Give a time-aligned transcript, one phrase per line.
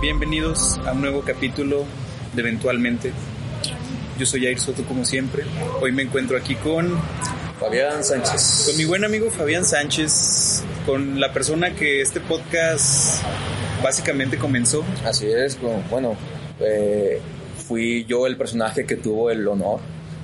[0.00, 1.84] Bienvenidos a un nuevo capítulo
[2.32, 3.12] de Eventualmente.
[4.18, 5.44] Yo soy Jair Soto como siempre.
[5.82, 6.98] Hoy me encuentro aquí con
[7.58, 8.64] Fabián Sánchez.
[8.66, 13.22] Con mi buen amigo Fabián Sánchez, con la persona que este podcast
[13.82, 14.86] básicamente comenzó.
[15.04, 15.58] Así es,
[15.90, 16.16] bueno,
[16.60, 17.20] eh,
[17.68, 19.80] fui yo el personaje que tuvo el honor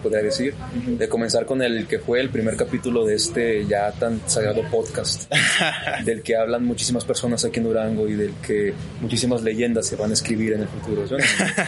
[0.07, 0.55] podría decir,
[0.87, 5.29] de comenzar con el que fue el primer capítulo de este ya tan sagrado podcast,
[6.05, 10.11] del que hablan muchísimas personas aquí en Durango y del que muchísimas leyendas se van
[10.11, 11.05] a escribir en el futuro.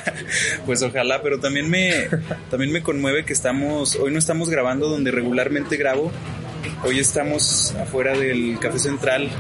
[0.67, 2.09] pues ojalá, pero también me,
[2.49, 6.13] también me conmueve que estamos, hoy no estamos grabando donde regularmente grabo,
[6.85, 9.31] hoy estamos afuera del Café Central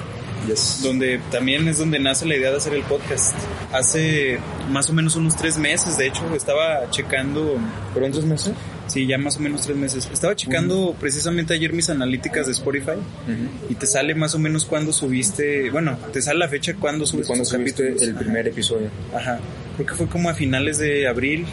[0.83, 3.35] donde también es donde nace la idea de hacer el podcast.
[3.73, 4.39] Hace
[4.71, 7.59] más o menos unos tres meses, de hecho, estaba checando...
[7.93, 8.53] ¿Fueron tres meses?
[8.89, 10.09] Sí, ya más o menos tres meses.
[10.13, 12.99] Estaba checando precisamente ayer mis analíticas de Spotify
[13.69, 17.29] y te sale más o menos cuando subiste, bueno, te sale la fecha cuando subiste
[17.29, 18.89] cuando subiste el primer episodio.
[19.15, 19.39] Ajá.
[19.77, 21.47] Creo que fue como a finales de abril.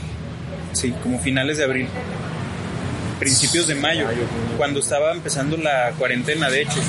[0.71, 1.87] Sí, como finales de abril.
[3.19, 4.07] Principios de mayo,
[4.57, 6.79] cuando estaba empezando la cuarentena, de hecho.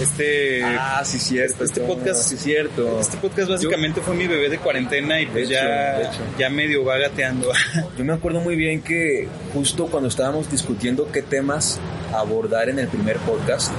[0.00, 1.62] Este, ah, sí, cierto.
[1.62, 3.00] Este podcast, sí, cierto.
[3.00, 7.52] Este podcast básicamente fue mi bebé de cuarentena y pues ya, ya medio va gateando.
[7.98, 11.78] Yo me acuerdo muy bien que justo cuando estábamos discutiendo qué temas
[12.14, 13.72] abordar en el primer podcast,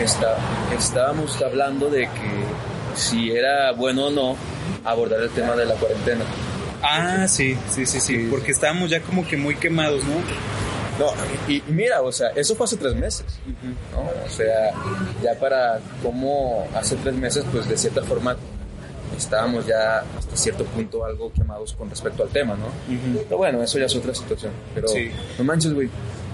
[0.00, 0.36] Está,
[0.76, 4.36] estábamos hablando de que si era bueno o no
[4.84, 6.24] abordar el tema de la cuarentena.
[6.82, 10.16] Ah, sí, sí, sí, sí, porque estábamos ya como que muy quemados, ¿no?
[10.98, 11.12] No,
[11.48, 13.24] y, mira, o sea, eso fue hace tres meses,
[13.92, 14.00] ¿no?
[14.00, 14.72] O sea,
[15.22, 18.36] ya para como hace tres meses, pues de cierta forma
[19.16, 22.66] estábamos ya hasta cierto punto algo quemados con respecto al tema, ¿no?
[23.24, 24.52] Pero bueno, eso ya es otra situación.
[24.74, 24.88] Pero
[25.38, 25.88] no manches, güey,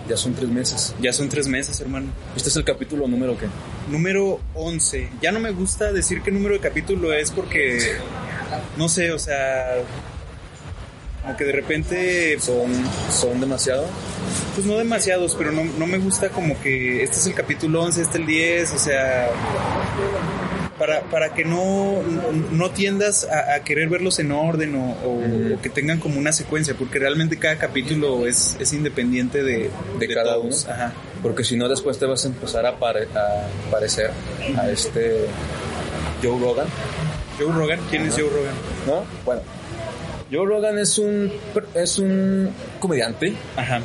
[0.08, 0.94] ya son tres meses.
[1.00, 2.08] Ya son tres meses, hermano.
[2.34, 3.46] ¿Este es el capítulo número qué?
[3.90, 5.10] Número 11.
[5.20, 7.96] Ya no me gusta decir qué número de capítulo es porque,
[8.76, 9.76] no sé, o sea,
[11.28, 12.72] aunque de repente son,
[13.12, 13.86] son demasiado.
[14.54, 18.02] Pues no demasiados, pero no, no me gusta como que este es el capítulo 11,
[18.02, 19.30] este es el 10, o sea,
[20.78, 22.02] para, para que no,
[22.50, 27.38] no tiendas a, querer verlos en orden o, que tengan como una secuencia, porque realmente
[27.38, 30.54] cada capítulo es, es independiente de, de, cada uno.
[30.68, 30.92] Ajá.
[31.22, 34.10] Porque si no, después te vas a empezar a, a parecer
[34.56, 35.26] a este
[36.22, 36.66] Joe Rogan.
[37.38, 38.54] Joe Rogan, ¿quién es Joe Rogan?
[38.86, 39.04] ¿No?
[39.24, 39.42] Bueno,
[40.30, 41.32] Joe Rogan es un,
[41.74, 43.34] es un comediante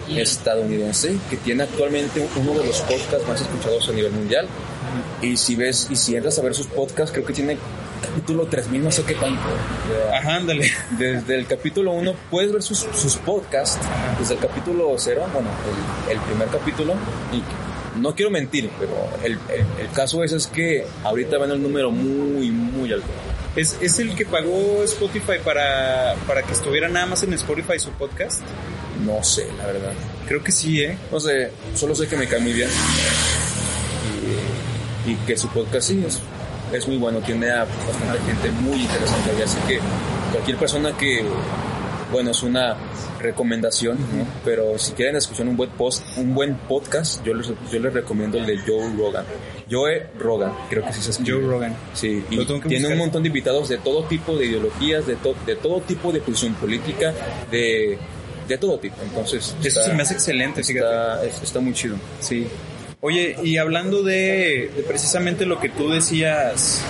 [0.09, 4.47] estadounidense que tiene actualmente uno de los podcasts más escuchados a nivel mundial.
[5.21, 7.57] Y si ves, y si entras a ver sus podcasts, creo que tiene
[8.01, 9.41] capítulo 3000, no sé qué tanto.
[10.13, 10.69] Ajá, ándale.
[10.97, 13.79] Desde el capítulo 1 puedes ver sus, sus podcasts,
[14.19, 15.47] desde el capítulo 0, bueno,
[16.11, 16.93] el, primer capítulo,
[17.31, 18.93] y no quiero mentir, pero
[19.23, 19.39] el,
[19.79, 23.07] el, caso es, es que ahorita van el número muy, muy alto.
[23.55, 27.91] ¿Es, ¿Es, el que pagó Spotify para, para que estuviera nada más en Spotify su
[27.91, 28.41] podcast?
[29.05, 29.93] No sé, la verdad.
[30.27, 30.97] Creo que sí, ¿eh?
[31.11, 32.69] No sé, solo sé que me cae muy bien.
[35.05, 36.19] Y, y que su podcast sí es,
[36.71, 39.43] es muy bueno, tiene a bastante gente muy interesante.
[39.43, 39.79] Así que
[40.31, 41.23] cualquier persona que,
[42.13, 42.77] bueno, es una
[43.19, 43.97] recomendación,
[44.45, 48.37] pero si quieren escuchar un buen post, un buen podcast, yo les, yo les recomiendo
[48.37, 49.25] el de Joe Rogan.
[49.69, 51.39] Joe Rogan, creo que sí se escribe.
[51.39, 51.75] Joe Rogan.
[51.93, 55.81] Sí, y tiene un montón de invitados de todo tipo de ideologías, de, de todo
[55.81, 57.13] tipo de posición política,
[57.49, 57.97] de,
[58.47, 58.95] de todo tipo.
[59.03, 61.95] Entonces, eso se me hace excelente, está, está muy chido.
[62.19, 62.47] Sí.
[63.01, 66.81] Oye, y hablando de, precisamente lo que tú decías,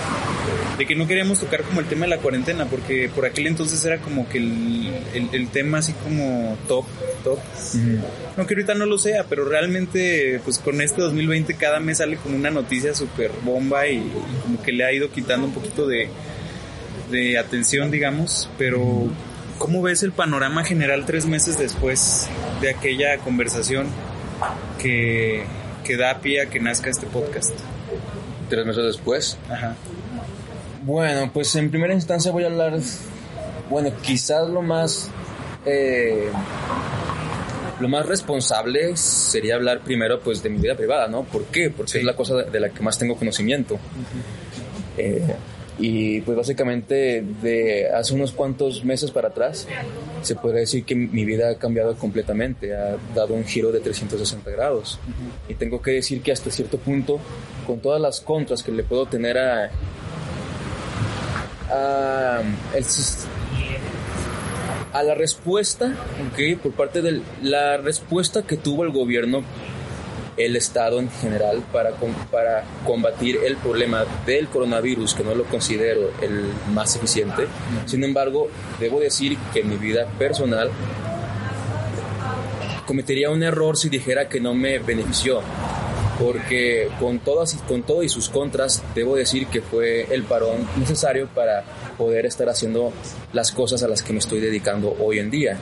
[0.78, 3.84] de que no queríamos tocar como el tema de la cuarentena, porque por aquel entonces
[3.84, 6.84] era como que el, tema así como top,
[7.22, 7.38] top.
[8.36, 12.16] No que ahorita no lo sea, pero realmente pues con este 2020 cada mes sale
[12.16, 14.02] como una noticia súper bomba y,
[14.42, 16.08] como que le ha ido quitando un poquito de,
[17.10, 19.08] de atención, digamos, pero
[19.58, 22.28] ¿cómo ves el panorama general tres meses después
[22.60, 23.86] de aquella conversación
[24.80, 25.44] que
[25.84, 27.52] que da pie a que nazca este podcast.
[28.48, 29.38] Tres meses después.
[29.48, 29.76] Ajá.
[30.84, 32.78] Bueno, pues en primera instancia voy a hablar,
[33.70, 35.08] bueno, quizás lo más,
[35.64, 36.28] eh,
[37.80, 41.24] lo más responsable sería hablar primero pues de mi vida privada, ¿no?
[41.24, 41.70] ¿Por qué?
[41.70, 43.78] Porque es la cosa de, la que más tengo conocimiento.
[45.78, 49.66] Y pues básicamente de hace unos cuantos meses para atrás
[50.20, 54.50] se podría decir que mi vida ha cambiado completamente, ha dado un giro de 360
[54.50, 55.00] grados.
[55.48, 57.18] Y tengo que decir que hasta cierto punto,
[57.66, 59.70] con todas las contras que le puedo tener a,
[61.74, 62.42] a,
[65.02, 65.94] la respuesta,
[66.62, 69.42] por parte de la respuesta que tuvo el gobierno
[70.36, 71.92] el Estado en general para,
[72.30, 77.46] para combatir el problema del coronavirus, que no lo considero el más eficiente.
[77.86, 78.48] Sin embargo,
[78.80, 80.70] debo decir que en mi vida personal
[82.86, 85.40] cometería un error si dijera que no me benefició
[86.18, 91.28] porque con todas con todo y sus contras debo decir que fue el parón necesario
[91.34, 91.64] para
[91.98, 92.92] poder estar haciendo
[93.32, 95.58] las cosas a las que me estoy dedicando hoy en día.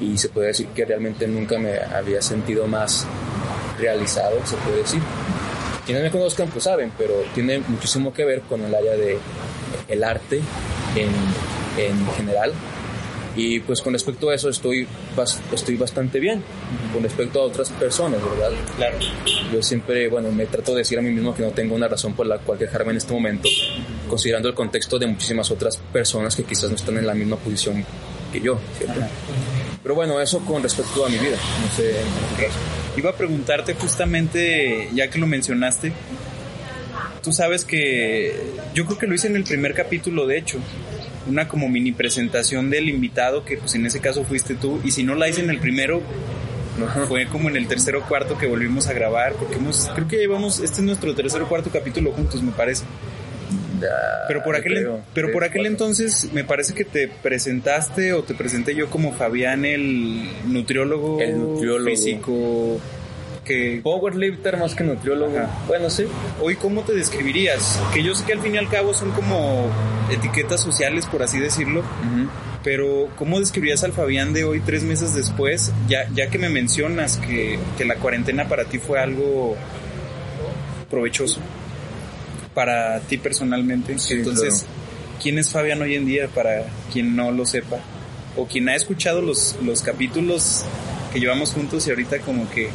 [0.00, 3.06] Y se puede decir que realmente nunca me había sentido más
[3.78, 5.00] realizado se puede decir.
[5.86, 9.18] Quienes me conozcan pues saben pero tiene muchísimo que ver con el área de
[9.88, 10.40] el arte
[10.96, 11.10] en,
[11.82, 12.52] en general
[13.36, 14.86] y pues con respecto a eso estoy,
[15.52, 16.42] estoy bastante bien
[16.92, 18.50] con respecto a otras personas, ¿verdad?
[18.76, 18.98] Claro.
[19.52, 22.14] Yo siempre, bueno, me trato de decir a mí mismo que no tengo una razón
[22.14, 23.48] por la cual quejarme en este momento,
[24.08, 27.84] considerando el contexto de muchísimas otras personas que quizás no están en la misma posición
[28.32, 29.00] que yo, ¿cierto?
[29.82, 31.94] Pero bueno, eso con respecto a mi vida, no sé.
[32.96, 35.92] Iba a preguntarte justamente, ya que lo mencionaste,
[37.22, 38.36] tú sabes que
[38.74, 40.58] yo creo que lo hice en el primer capítulo, de hecho,
[41.28, 45.02] una como mini presentación del invitado, que pues en ese caso fuiste tú, y si
[45.02, 46.02] no la hice en el primero,
[47.08, 50.16] fue como en el tercero o cuarto que volvimos a grabar, porque hemos, creo que
[50.16, 52.84] llevamos, este es nuestro tercer o cuarto capítulo juntos, me parece.
[54.28, 58.74] pero por aquel, pero por aquel entonces me parece que te presentaste o te presenté
[58.74, 61.90] yo como Fabián el nutriólogo, el nutriólogo.
[61.90, 62.80] físico
[63.44, 63.80] que...
[63.82, 65.38] Powerlifter más que nutriólogo.
[65.66, 66.04] Bueno, sí.
[66.40, 67.80] Hoy, ¿cómo te describirías?
[67.92, 69.68] Que yo sé que al fin y al cabo son como
[70.10, 71.82] etiquetas sociales, por así decirlo.
[72.62, 75.72] Pero, ¿cómo describirías al Fabián de hoy, tres meses después?
[75.88, 79.56] Ya, ya que me mencionas que, que la cuarentena para ti fue algo
[80.90, 81.40] provechoso.
[82.54, 83.96] Para ti personalmente.
[84.10, 84.66] Entonces,
[85.22, 87.78] ¿quién es Fabián hoy en día para quien no lo sepa?
[88.36, 90.64] O quien ha escuchado los, los capítulos
[91.12, 92.70] que llevamos juntos y ahorita como que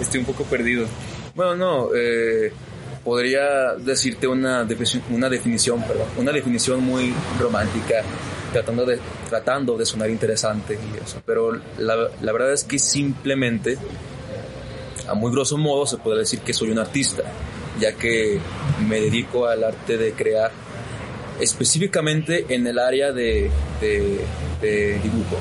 [0.00, 0.86] estoy un poco perdido.
[1.34, 2.52] Bueno, no, eh,
[3.02, 8.02] podría decirte una, definición, una definición, perdón, una definición muy romántica,
[8.52, 8.98] tratando de,
[9.28, 13.76] tratando de sonar interesante y eso, pero la, la verdad es que simplemente,
[15.08, 17.24] a muy grosso modo, se puede decir que soy un artista,
[17.80, 18.38] ya que
[18.86, 20.52] me dedico al arte de crear
[21.40, 23.50] específicamente en el área de,
[23.80, 24.20] de,
[24.62, 25.36] de dibujo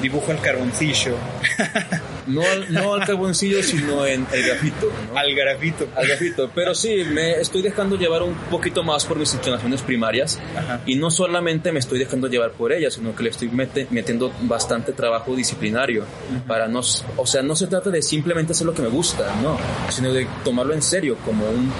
[0.00, 1.16] dibujo al carboncillo.
[2.26, 4.90] No al, no al carboncillo, sino en el grafito.
[5.14, 5.86] Al grafito.
[5.94, 6.50] Al grafito.
[6.54, 10.38] Pero sí, me estoy dejando llevar un poquito más por mis inclinaciones primarias.
[10.86, 13.50] Y no solamente me estoy dejando llevar por ellas, sino que le estoy
[13.90, 16.04] metiendo bastante trabajo disciplinario.
[16.46, 16.80] Para no,
[17.16, 19.58] o sea, no se trata de simplemente hacer lo que me gusta, no.
[19.90, 21.72] Sino de tomarlo en serio, como un,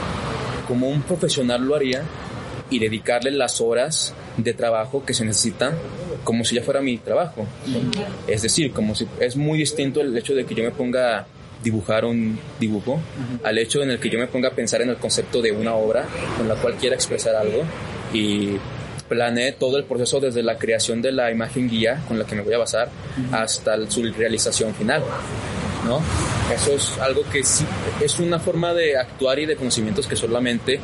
[0.68, 2.02] como un profesional lo haría
[2.70, 5.74] y dedicarle las horas de trabajo que se necesitan
[6.26, 7.46] como si ya fuera mi trabajo.
[8.26, 11.26] Es decir, como si es muy distinto el hecho de que yo me ponga a
[11.62, 13.00] dibujar un dibujo
[13.42, 15.74] al hecho en el que yo me ponga a pensar en el concepto de una
[15.74, 16.04] obra
[16.36, 17.62] con la cual quiera expresar algo
[18.12, 18.56] y
[19.08, 22.42] planeé todo el proceso desde la creación de la imagen guía con la que me
[22.42, 22.90] voy a basar
[23.32, 25.02] hasta su realización final.
[25.86, 26.00] ¿no?
[26.52, 27.64] Eso es algo que sí,
[28.00, 30.80] es una forma de actuar y de conocimientos que solamente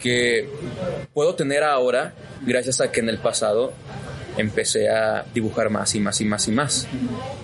[0.00, 0.48] que
[1.12, 2.14] puedo tener ahora
[2.46, 3.72] gracias a que en el pasado
[4.36, 6.88] empecé a dibujar más y más y más y más.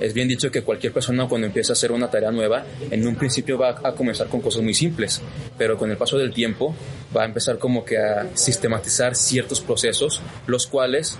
[0.00, 3.16] Es bien dicho que cualquier persona cuando empieza a hacer una tarea nueva, en un
[3.16, 5.20] principio va a comenzar con cosas muy simples,
[5.56, 6.74] pero con el paso del tiempo
[7.16, 11.18] va a empezar como que a sistematizar ciertos procesos, los cuales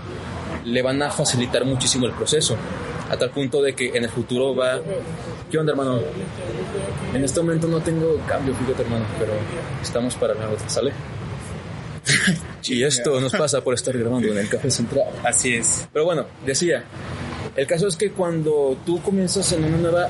[0.65, 2.57] le van a facilitar muchísimo el proceso,
[3.11, 4.81] a tal punto de que en el futuro va...
[5.51, 6.01] ¿Qué onda, hermano?
[7.13, 9.33] En este momento no tengo cambio, fíjate, hermano, pero
[9.83, 10.93] estamos para la otra, ¿sale?
[12.65, 15.07] y esto nos pasa por estar grabando en el café central.
[15.25, 15.89] Así es.
[15.93, 16.85] Pero bueno, decía,
[17.57, 20.09] el caso es que cuando tú comienzas en una nueva...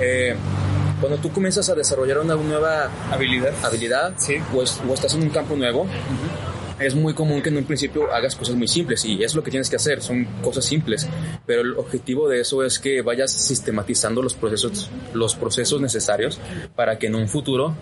[0.00, 0.34] Eh,
[1.00, 4.36] cuando tú comienzas a desarrollar una nueva habilidad, habilidad sí.
[4.54, 5.86] o, o, estás en un campo nuevo,
[6.78, 9.50] es muy común que en un principio hagas cosas muy simples y es lo que
[9.50, 11.06] tienes que hacer, son cosas simples,
[11.46, 16.38] pero el objetivo de eso es que vayas sistematizando los procesos, los procesos necesarios
[16.74, 17.74] para que en un futuro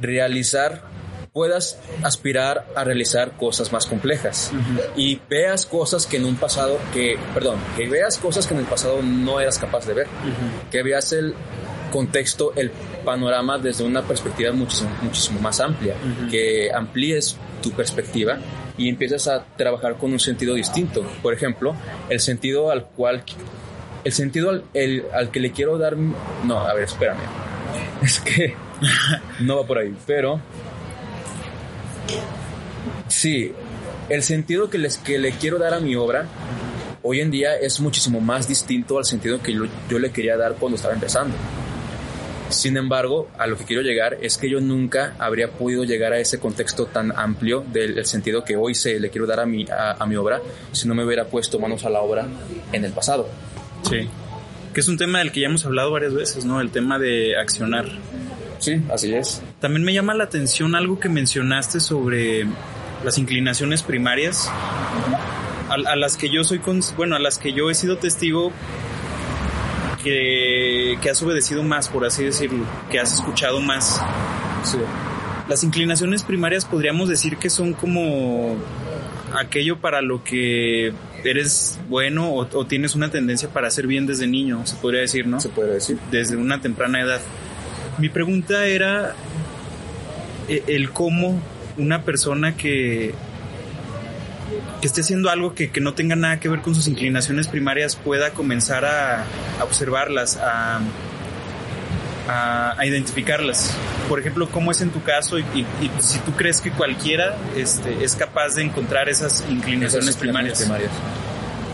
[0.00, 0.95] realizar
[1.36, 4.50] puedas aspirar a realizar cosas más complejas.
[4.96, 8.66] Y veas cosas que en un pasado que perdón que veas cosas que en el
[8.66, 10.06] pasado no eras capaz de ver.
[10.70, 11.34] Que veas el
[11.92, 12.70] contexto el
[13.04, 15.94] panorama desde una perspectiva muchísimo muchísimo más amplia.
[16.30, 18.38] Que amplíes tu perspectiva
[18.78, 21.04] y empiezas a trabajar con un sentido distinto.
[21.22, 21.76] Por ejemplo
[22.08, 23.24] el sentido al cual
[24.04, 27.20] el sentido al, el, al que le quiero dar no a ver espérame.
[28.02, 28.54] Es que
[29.40, 30.40] no va por ahí pero
[33.08, 33.52] Sí,
[34.08, 36.26] el sentido que, les, que le quiero dar a mi obra
[37.06, 40.74] hoy en día es muchísimo más distinto al sentido que yo, le quería dar cuando
[40.74, 41.36] estaba empezando.
[42.48, 46.18] Sin embargo, a lo que quiero llegar es que yo nunca habría podido llegar a
[46.18, 50.04] ese contexto tan amplio del, sentido que hoy se le quiero dar a mi, a,
[50.06, 50.40] mi obra
[50.72, 52.26] si no me hubiera puesto manos a la obra
[52.72, 53.28] en el pasado.
[53.88, 54.08] Sí.
[54.74, 56.60] Que es un tema del que ya hemos hablado varias veces, ¿no?
[56.60, 57.86] El tema de accionar.
[58.58, 59.42] Sí, así es.
[59.60, 62.46] También me llama la atención algo que mencionaste sobre
[63.04, 64.50] las inclinaciones primarias,
[65.68, 66.60] a, las que yo soy,
[66.96, 68.52] bueno, a las que yo he sido testigo
[70.02, 74.00] que, has obedecido más, por así decirlo, que has escuchado más.
[75.48, 78.56] Las inclinaciones primarias podríamos decir que son como
[79.38, 80.92] aquello para lo que
[81.24, 85.26] eres bueno o, o, tienes una tendencia para hacer bien desde niño, se podría decir,
[85.26, 85.40] ¿no?
[85.40, 85.98] Se puede decir.
[86.10, 87.20] Desde una temprana edad.
[87.98, 89.14] Mi pregunta era
[90.48, 91.40] eh, el cómo
[91.78, 93.14] una persona que,
[94.80, 98.30] que esté haciendo algo que, no tenga nada que ver con sus inclinaciones primarias pueda
[98.30, 99.24] comenzar a,
[99.62, 100.80] observarlas, a,
[102.28, 103.74] a, identificarlas.
[104.08, 105.38] Por ejemplo, ¿cómo es en tu caso?
[105.38, 105.66] Y,
[105.98, 110.58] si tú crees que cualquiera este, es capaz de encontrar esas inclinaciones, primarias.
[110.58, 110.92] primarias.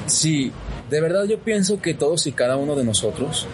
[0.06, 0.52] Sí,
[0.88, 3.46] de verdad yo pienso que todos y cada uno de nosotros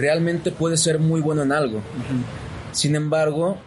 [0.00, 1.80] realmente puede ser muy bueno en algo.
[2.72, 3.58] Sin embargo,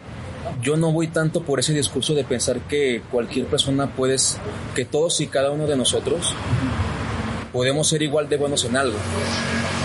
[0.62, 4.16] yo no voy tanto por ese discurso de pensar que cualquier persona puede,
[4.74, 6.34] que todos y cada uno de nosotros
[7.52, 8.96] podemos ser igual de buenos en algo.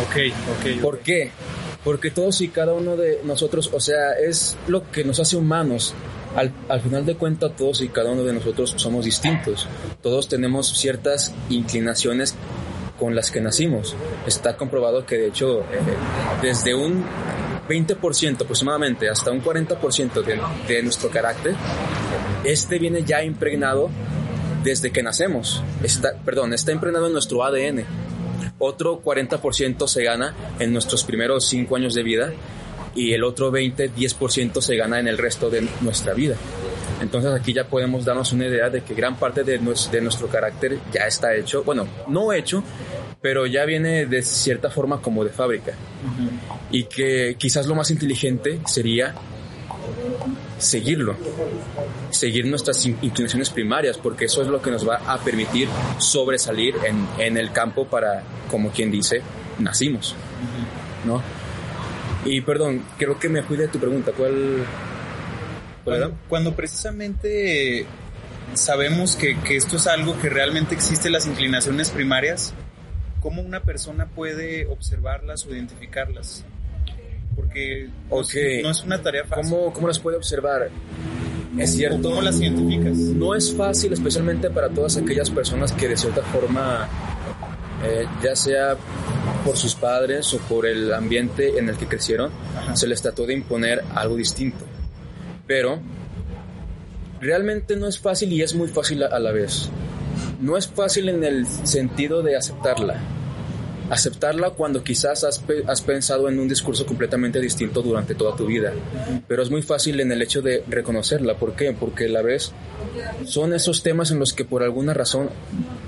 [0.03, 0.15] Ok,
[0.57, 0.81] ok.
[0.81, 1.31] ¿Por qué?
[1.83, 5.93] Porque todos y cada uno de nosotros, o sea, es lo que nos hace humanos.
[6.35, 9.67] Al, al, final de cuentas, todos y cada uno de nosotros somos distintos.
[10.01, 12.35] Todos tenemos ciertas inclinaciones
[12.99, 13.95] con las que nacimos.
[14.27, 15.79] Está comprobado que, de hecho, eh,
[16.41, 17.03] desde un
[17.67, 20.23] 20% aproximadamente hasta un 40%
[20.67, 21.55] de, nuestro carácter,
[22.43, 23.89] este viene ya impregnado
[24.63, 25.63] desde que nacemos.
[25.83, 27.85] Está, perdón, está impregnado en nuestro ADN.
[28.57, 32.33] Otro 40% se gana en nuestros primeros 5 años de vida
[32.95, 36.35] y el otro 20, 10% se gana en el resto de nuestra vida.
[37.01, 40.79] Entonces aquí ya podemos darnos una idea de que gran parte de, de nuestro carácter
[40.91, 42.63] ya está hecho, bueno, no hecho,
[43.21, 45.73] pero ya viene de cierta forma como de fábrica.
[46.71, 49.15] Y que quizás lo más inteligente sería
[50.57, 51.15] seguirlo,
[52.11, 57.07] seguir nuestras inclinaciones primarias, porque eso es lo que nos va a permitir sobresalir en,
[57.17, 59.21] en el campo para, como quien dice,
[59.57, 60.15] nacimos,
[61.05, 61.21] ¿no?
[62.25, 64.65] Y perdón, creo que me fui de tu pregunta, ¿cuál,
[66.27, 67.85] cuando, precisamente
[68.53, 72.53] sabemos que, que, esto es algo que realmente existe, las inclinaciones primarias,
[73.21, 76.45] ¿cómo una persona puede observarlas o identificarlas?
[77.35, 79.51] Porque no es una tarea fácil.
[79.51, 80.69] ¿Cómo, ¿Cómo las puede observar?
[81.57, 82.09] Es cierto.
[82.09, 82.97] ¿Cómo las identificas?
[82.97, 86.87] No es fácil, especialmente para todas aquellas personas que de cierta forma,
[87.83, 88.75] eh, ya sea
[89.45, 92.31] por sus padres o por el ambiente en el que crecieron,
[92.73, 94.65] se les trató de imponer algo distinto.
[95.49, 95.81] Pero
[97.19, 99.69] realmente no es fácil y es muy fácil a la vez
[100.39, 102.99] no es fácil en el sentido de aceptarla.
[103.89, 108.71] Aceptarla cuando quizás has, has, pensado en un discurso completamente distinto durante toda tu vida.
[109.27, 111.35] Pero es muy fácil en el hecho de reconocerla.
[111.37, 111.73] ¿Por qué?
[111.73, 112.51] Porque a la vez
[113.25, 115.31] son esos temas en los que por alguna razón,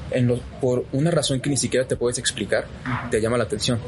[0.10, 2.66] en por una razón que ni siquiera te puedes explicar,
[3.12, 3.80] te llama la atención.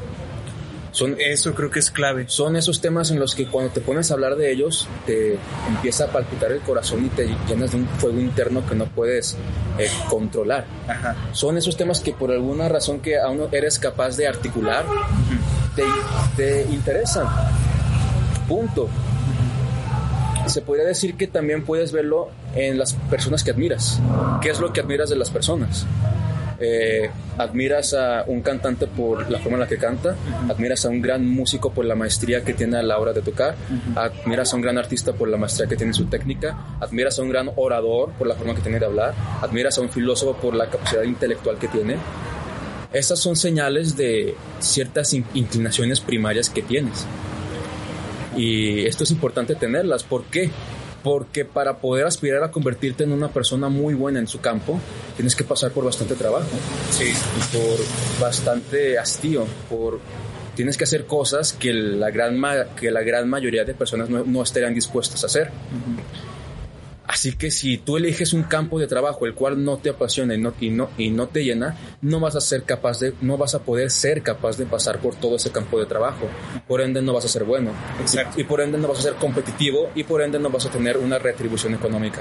[0.94, 2.26] Son, Eso creo que es clave.
[2.28, 5.36] Son esos temas en los que cuando te pones a hablar de ellos, te
[5.66, 9.36] empieza a palpitar el corazón y te llenas de un fuego interno que no puedes
[9.76, 10.66] eh, controlar.
[11.32, 14.84] Son esos temas que por alguna razón que aún no eres capaz de articular,
[15.74, 15.82] te,
[16.36, 17.26] te interesan.
[18.46, 18.88] Punto.
[20.46, 24.00] Se podría decir que también puedes verlo en las personas que admiras.
[24.40, 25.86] ¿Qué es lo que admiras de las personas?
[26.66, 30.16] Eh, admiras a un cantante por la forma en la que canta,
[30.48, 33.54] admiras a un gran músico por la maestría que tiene a la hora de tocar,
[33.96, 37.22] admiras a un gran artista por la maestría que tiene en su técnica, admiras a
[37.22, 40.54] un gran orador por la forma que tiene de hablar, admiras a un filósofo por
[40.54, 41.96] la capacidad intelectual que tiene.
[42.94, 47.04] Estas son señales de ciertas inclinaciones primarias que tienes.
[48.36, 50.04] Y esto es importante tenerlas.
[50.04, 50.50] ¿Por qué?
[51.04, 54.80] Porque para poder aspirar a convertirte en una persona muy buena en su campo,
[55.14, 56.48] tienes que pasar por bastante trabajo.
[56.90, 57.12] Sí.
[57.12, 57.78] Y por
[58.18, 60.00] bastante hastío, por
[60.56, 62.40] tienes que hacer cosas que la gran,
[62.74, 65.50] que la gran mayoría de personas no, no estarían dispuestas a hacer.
[67.14, 70.38] Así que si tú eliges un campo de trabajo el cual no te apasiona y
[70.38, 73.54] no, y no, y no te llena, no vas a ser capaz de, no vas
[73.54, 76.26] a poder ser capaz de pasar por todo ese campo de trabajo.
[76.66, 77.70] Por ende no vas a ser bueno.
[78.36, 80.98] Y, por ende no vas a ser competitivo y por ende no vas a tener
[80.98, 82.20] una retribución económica.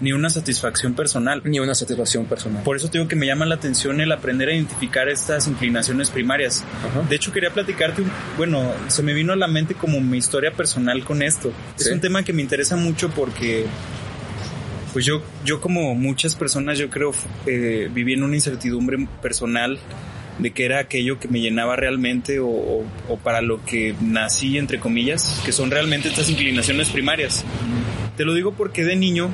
[0.00, 1.42] Ni una satisfacción personal.
[1.44, 2.62] Ni una satisfacción personal.
[2.62, 6.10] Por eso te digo que me llama la atención el aprender a identificar estas inclinaciones
[6.10, 6.64] primarias.
[6.88, 7.02] Ajá.
[7.08, 8.02] De hecho, quería platicarte,
[8.36, 11.52] bueno, se me vino a la mente como mi historia personal con esto.
[11.78, 13.66] Es un tema que me interesa mucho porque,
[14.92, 17.12] pues yo, yo como muchas personas, yo creo,
[17.46, 19.78] eh, viví en una incertidumbre personal
[20.38, 24.56] de qué era aquello que me llenaba realmente o, o- o para lo que nací,
[24.56, 27.44] entre comillas, que son realmente estas inclinaciones primarias.
[28.16, 29.30] Te lo digo porque de niño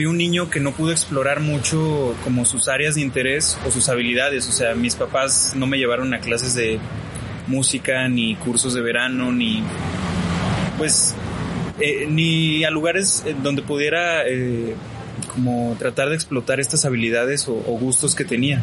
[0.00, 3.90] fui un niño que no pudo explorar mucho como sus áreas de interés o sus
[3.90, 4.48] habilidades.
[4.48, 6.78] O sea, mis papás no me llevaron a clases de
[7.48, 9.62] música, ni cursos de verano, ni
[10.78, 11.14] pues
[11.80, 14.74] eh, ni a lugares donde pudiera eh,
[15.40, 18.62] como tratar de explotar estas habilidades o, o gustos que tenía.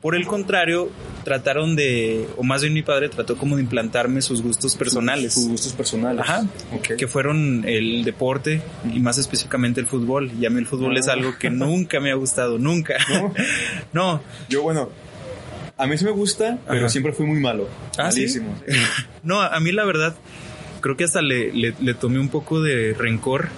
[0.00, 0.90] Por el contrario,
[1.24, 5.48] trataron de, o más bien mi padre trató como de implantarme sus gustos personales Tus
[5.48, 6.20] gustos personales.
[6.22, 6.46] Ajá.
[6.96, 10.30] Que fueron el deporte y más específicamente el fútbol.
[10.40, 11.00] Y a mí el fútbol Ah.
[11.00, 12.94] es algo que nunca me ha gustado, nunca.
[13.12, 13.34] ¿No?
[13.92, 14.90] No, Yo, bueno,
[15.76, 16.88] a mí sí me gusta, pero Ajá.
[16.90, 17.68] siempre fui muy malo.
[17.98, 18.20] Ah, ¿sí?
[18.20, 18.54] Malísimo.
[19.24, 20.14] no, a mí la verdad
[20.80, 23.48] creo que hasta le, le, le tomé un poco de rencor.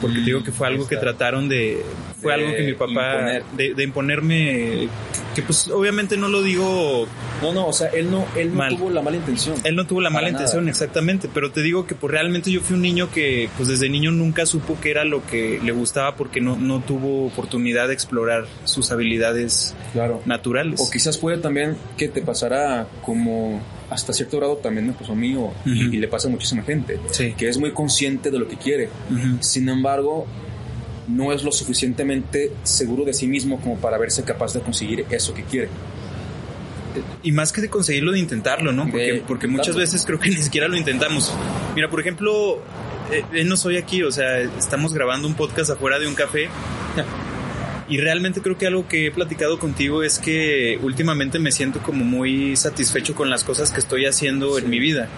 [0.00, 1.82] Porque te digo que fue algo que trataron de...
[2.22, 3.12] Fue De algo que mi papá...
[3.14, 3.44] imponer.
[3.56, 4.88] De, de imponerme...
[5.34, 7.06] Que pues obviamente no lo digo
[7.42, 8.76] No, no, o sea, él no, él no Mal.
[8.76, 9.54] tuvo la mala intención.
[9.64, 10.40] Él no tuvo la mala nada.
[10.42, 13.88] intención, exactamente, pero te digo que pues realmente yo fui un niño que pues desde
[13.88, 17.94] niño nunca supo qué era lo que le gustaba porque no, no tuvo oportunidad de
[17.94, 20.20] explorar sus habilidades Claro.
[20.26, 20.80] naturales.
[20.80, 25.16] O quizás puede también que te pasara como hasta cierto grado también me pasó a
[25.16, 25.94] mí o- y, Ujú.
[25.94, 27.32] y le pasa a muchísima gente, Sí.
[27.36, 28.88] que es muy consciente de lo que quiere.
[29.10, 29.38] Ujú.
[29.40, 30.26] Sin embargo,
[31.06, 35.32] no es lo suficientemente seguro de sí mismo como para verse capaz de conseguir eso
[35.32, 35.68] que quiere.
[37.22, 38.84] Y más que de conseguirlo, de intentarlo, ¿no?
[38.84, 41.32] Porque, De porque muchas veces creo que ni siquiera lo intentamos.
[41.74, 42.56] Mira, por ejemplo,
[43.12, 46.48] eh, él no soy aquí, o sea, estamos grabando un podcast afuera de un café.
[47.88, 52.04] Y realmente creo que algo que he platicado contigo es que últimamente me siento como
[52.04, 55.08] muy satisfecho con las cosas que estoy haciendo en mi vida.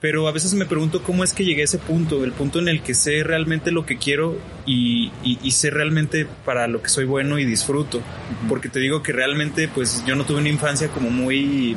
[0.00, 2.66] Pero a veces me pregunto cómo es que llegué a ese punto, el punto en
[2.68, 4.36] el que sé realmente lo que quiero
[4.66, 8.00] y, y- y sé realmente para lo que soy bueno y disfruto.
[8.48, 11.76] Porque te digo que realmente pues yo no tuve una infancia como muy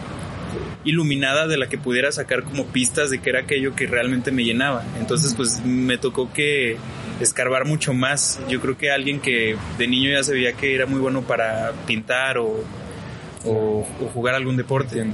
[0.83, 4.43] iluminada de la que pudiera sacar como pistas de qué era aquello que realmente me
[4.43, 4.83] llenaba.
[4.99, 6.77] Entonces pues me tocó que
[7.21, 8.39] escarbar mucho más.
[8.49, 11.71] Yo creo que alguien que de niño ya se veía que era muy bueno para
[11.87, 12.63] pintar o,
[13.45, 15.05] o- o jugar algún deporte.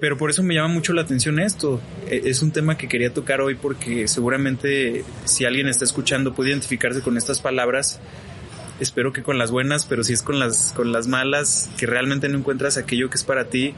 [0.00, 1.80] Pero por eso me llama mucho la atención esto.
[2.10, 6.50] E- Es un tema que quería tocar hoy porque seguramente si alguien está escuchando puede
[6.50, 8.00] identificarse con estas palabras.
[8.80, 12.28] Espero que con las buenas, pero si es con las, con las malas, que realmente
[12.28, 13.74] no encuentras aquello que es para ti,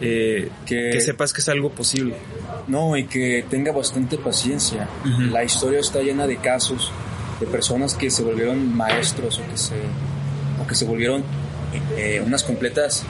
[0.00, 2.16] eh, Que- que sepas que es algo posible.
[2.68, 4.88] No, y que tenga bastante paciencia.
[5.30, 6.90] La historia está llena de casos
[7.40, 9.74] de personas que se volvieron maestros o que se,
[10.62, 11.22] o que se volvieron
[11.96, 13.04] eh, unas completas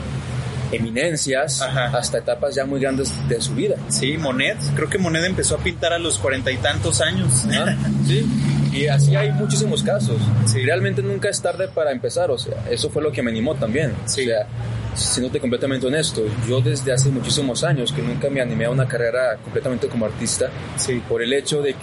[0.71, 1.97] eminencias Ajá.
[1.97, 3.77] hasta etapas ya muy grandes de su vida.
[3.87, 7.45] Sí, Monet, creo que Monet empezó a pintar a los cuarenta y tantos años.
[8.05, 8.25] Sí,
[8.71, 10.17] y así hay muchísimos casos.
[10.45, 10.61] Sí.
[10.63, 13.93] Realmente nunca es tarde para empezar, o sea, eso fue lo que me animó también.
[14.05, 14.21] Sí.
[14.21, 14.47] O sea,
[14.97, 19.37] siéndote completamente honesto, yo desde hace muchísimos años que nunca me animé a una carrera
[19.43, 21.01] completamente como artista, Sí.
[21.07, 21.77] por el hecho de que,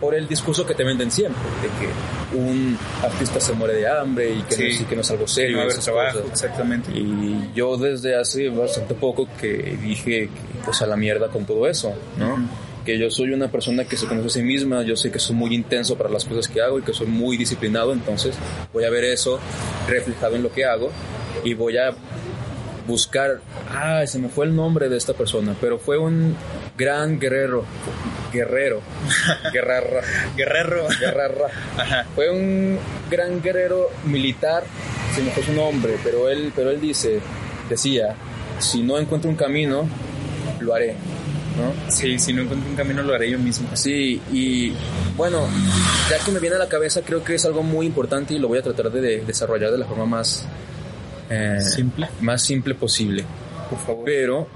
[0.00, 4.30] por el discurso que te venden siempre, de que un artista se muere de hambre
[4.32, 4.62] y que, Sí.
[4.62, 5.56] no, es- y que no es algo serio.
[5.56, 6.90] no haber trabajo, exactamente.
[6.94, 10.30] Y yo desde hace bastante poco que dije que
[10.64, 12.36] pues a la mierda con todo eso, ¿no?
[12.84, 15.36] Que yo soy una persona que se conoce a sí misma, yo sé que soy
[15.36, 18.34] muy intenso para las cosas que hago y que soy muy disciplinado, entonces
[18.72, 19.38] voy a ver eso
[19.86, 20.90] reflejado en lo que hago
[21.44, 21.90] y voy a
[22.86, 26.34] buscar, ah, se me fue el nombre de esta persona, pero fue un
[26.76, 27.64] gran guerrero,
[28.32, 28.80] guerrero,
[29.52, 30.00] guerrera,
[30.36, 30.88] Guerrero.
[30.98, 31.46] guerrera.
[31.76, 32.06] Ajá.
[32.14, 32.78] Fue un
[33.10, 34.64] gran guerrero militar,
[35.14, 37.20] se me fue su nombre, pero él, pero él dice,
[37.68, 38.14] decía,
[38.58, 39.88] si no encuentro un camino,
[40.60, 40.94] lo haré,
[41.56, 41.90] ¿no?
[41.92, 43.68] Sí, si no encuentro un camino lo haré yo mismo.
[43.74, 44.72] Sí, y
[45.16, 45.46] bueno,
[46.10, 48.48] ya que me viene a la cabeza, creo que es algo muy importante y lo
[48.48, 50.44] voy a tratar de, de desarrollar de la forma más
[51.30, 52.08] eh, Simple.
[52.20, 53.24] más simple posible.
[53.70, 54.04] Por favor.
[54.04, 54.48] Pero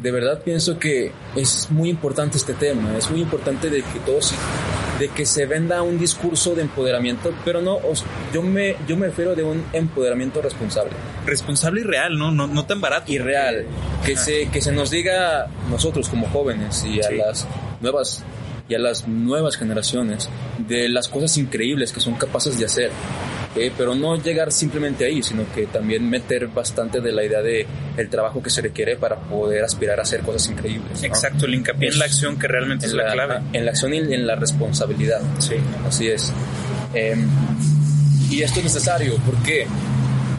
[0.00, 4.32] de verdad pienso que es muy importante este tema, es muy importante de que todos,
[4.98, 7.78] de que se venda un discurso de empoderamiento, pero no,
[8.32, 10.92] yo me, yo me refiero de un empoderamiento responsable
[11.26, 12.30] Responsable y real, ¿no?
[12.30, 13.12] No, no tan barato.
[13.12, 13.66] y real,
[14.06, 17.16] que se, que se nos diga nosotros como jóvenes y a Sí.
[17.16, 17.46] las
[17.82, 18.22] nuevas
[18.70, 20.30] y a las nuevas generaciones
[20.66, 22.90] de las cosas increíbles que son capaces de hacer
[23.56, 27.66] Eh, pero no llegar simplemente ahí, sino que también meter bastante de la idea de
[27.96, 31.02] el trabajo que se requiere para poder aspirar a hacer cosas increíbles.
[31.02, 33.40] Exacto, el hincapié en la acción que realmente es la, clave.
[33.52, 35.20] En la acción y en la responsabilidad.
[35.40, 35.56] Sí.
[35.84, 36.32] Así es.
[36.94, 37.28] Em,
[38.30, 39.66] y esto es necesario, ¿por qué?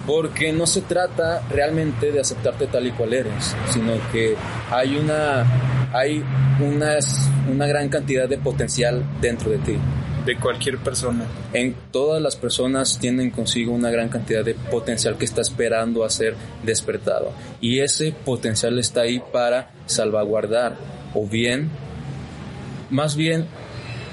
[0.06, 4.36] Porque no se trata realmente de aceptarte tal y cual eres, sino que
[4.70, 5.46] hay una,
[5.94, 6.24] hay
[6.60, 9.78] unas, una gran cantidad de potencial dentro de ti
[10.26, 11.26] de cualquier persona.
[11.54, 16.10] En todas las personas tienen consigo una gran cantidad de potencial que está esperando a
[16.10, 17.32] ser despertado.
[17.60, 20.78] Y ese potencial está ahí para salvaguardar
[21.14, 21.70] o bien,
[22.90, 23.48] más bien,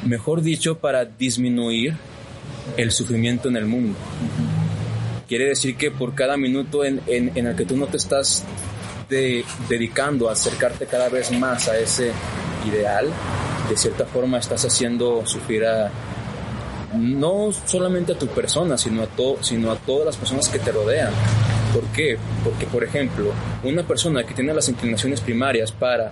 [0.04, 1.94] mejor dicho, para disminuir
[2.76, 3.96] el sufrimiento en el mundo.
[5.28, 8.44] Quiere decir que por cada minuto en, en, el que tú no te estás
[9.68, 12.12] dedicando a acercarte cada vez más a ese
[12.66, 13.06] ideal,
[13.68, 15.90] de cierta forma estás haciendo sufrir a
[16.94, 20.72] no solamente a tu persona, sino a, to, sino a todas las personas que te
[20.72, 21.12] rodean.
[21.74, 22.16] ¿Por qué?
[22.42, 23.30] Porque, por ejemplo,
[23.64, 26.10] una persona que tiene las inclinaciones primarias para,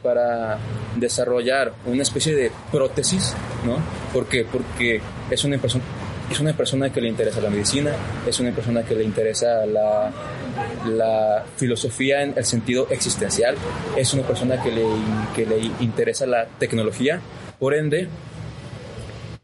[0.00, 0.58] para
[0.94, 3.78] desarrollar una especie de prótesis, ¿no?
[4.12, 4.44] ¿Por qué?
[4.44, 5.82] Porque es una persona
[6.30, 7.92] es una persona que le interesa la medicina,
[8.26, 10.10] es una persona que le interesa la,
[10.88, 13.54] la filosofía en el sentido existencial,
[13.96, 14.84] es una persona que le,
[15.34, 17.20] que le interesa la tecnología,
[17.58, 18.08] por ende,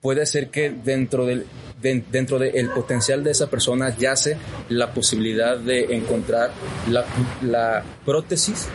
[0.00, 1.46] puede ser que dentro del
[1.82, 4.36] dentro del potencial de esa persona yace
[4.68, 6.52] la posibilidad de encontrar
[6.88, 7.04] la,
[7.42, 8.68] la prótesis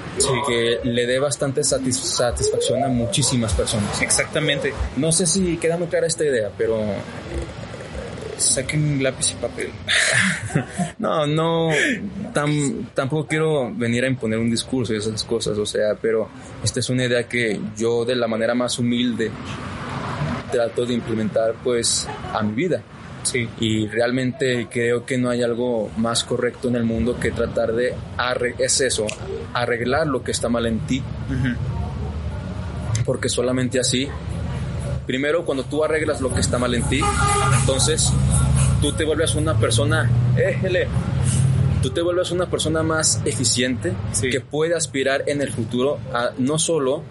[0.45, 4.01] que le dé bastante satisfacción a muchísimas personas.
[4.01, 4.73] Exactamente.
[4.97, 6.81] No sé si queda muy clara esta idea, pero
[8.37, 9.69] saquen lápiz y papel.
[10.99, 11.69] no, no,
[12.93, 16.29] tampoco quiero venir a imponer un discurso y esas cosas, o sea, pero
[16.63, 19.31] esta es una idea que yo de la manera más humilde
[20.51, 22.81] trato de implementar pues a mi vida.
[23.23, 23.47] Sí.
[23.59, 27.93] Y realmente creo que no hay algo más correcto en el mundo que tratar de,
[28.57, 29.05] es eso,
[29.53, 31.03] arreglar lo que está mal en ti.
[33.03, 34.07] Porque solamente así
[35.07, 36.99] Primero, cuando tú arreglas lo que está mal en ti,
[37.61, 38.11] entonces
[38.81, 40.89] tú te vuelves una persona, éjele,
[41.81, 46.59] tú te vuelves una persona más eficiente que puede aspirar en el futuro a no
[46.59, 47.03] solo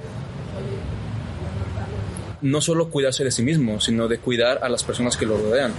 [2.42, 5.72] no solo cuidarse de sí mismo, sino de cuidar a las personas que lo rodean.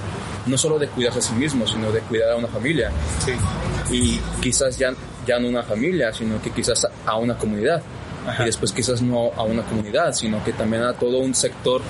[0.48, 2.92] No solo de cuidarse a sí mismo, sino de cuidar a una familia.
[3.92, 4.92] Y quizás ya,
[5.26, 7.82] ya no una familia, sino que quizás a una comunidad
[8.40, 11.82] y después quizás no a una comunidad, sino que también a todo un sector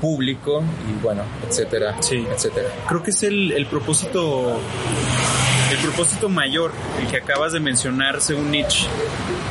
[0.00, 2.24] público y bueno, etcétera, sí.
[2.30, 2.68] etcétera.
[2.86, 4.60] Creo que es el, el propósito
[5.70, 8.86] el propósito mayor, el que acabas de mencionar según Nietzsche,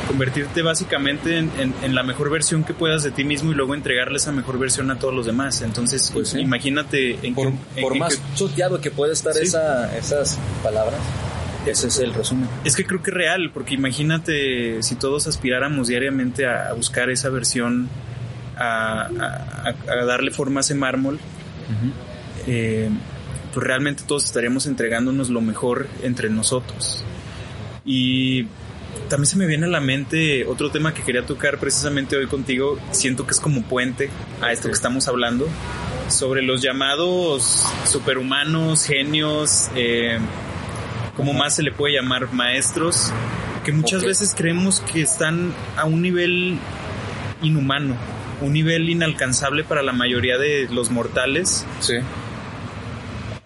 [0.08, 4.16] convertirte básicamente en, en, la mejor versión que puedas de ti mismo y luego entregarle
[4.16, 5.62] esa mejor versión a todos los demás.
[5.62, 11.00] Entonces, pues, imagínate en por, por más choteado que pueda estar esa, esas palabras,
[11.68, 12.48] ese es el resumen.
[12.64, 17.28] Es que creo que es real, porque imagínate si todos aspiráramos diariamente a, buscar esa
[17.30, 17.88] versión,
[18.56, 19.08] a,
[20.06, 21.18] darle forma a ese mármol,
[22.46, 22.88] eh,
[23.52, 27.04] pues realmente todos estaríamos entregándonos lo mejor entre nosotros.
[27.84, 28.46] Y
[29.08, 32.78] también se me viene a la mente otro tema que quería tocar precisamente hoy contigo,
[32.90, 35.48] siento que es como puente a esto que estamos hablando,
[36.08, 40.18] sobre los llamados superhumanos, genios, eh,
[41.18, 43.12] como más se le puede llamar maestros,
[43.64, 46.56] que muchas veces creemos que están a un nivel
[47.42, 47.96] inhumano,
[48.40, 51.66] un nivel inalcanzable para la mayoría de los mortales.
[51.80, 51.94] Sí.